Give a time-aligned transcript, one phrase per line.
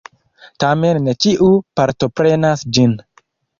[0.63, 1.51] Tamen ne ĉiu
[1.81, 2.99] partoprenas ĝin.